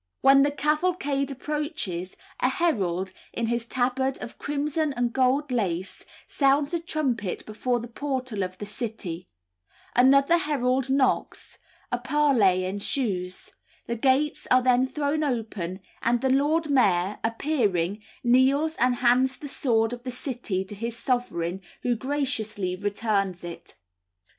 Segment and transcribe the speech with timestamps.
[0.21, 6.73] When the cavalcade approaches, a herald, in his tabard of crimson and gold lace, sounds
[6.73, 9.29] a trumpet before the portal of the City;
[9.95, 11.59] another herald knocks;
[11.91, 13.51] a parley ensues;
[13.85, 19.47] the gates are then thrown open, and the Lord Mayor appearing, kneels and hands the
[19.47, 23.75] sword of the city to his sovereign, who graciously returns it.